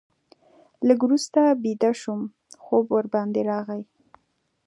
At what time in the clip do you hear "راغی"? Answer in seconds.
3.49-3.81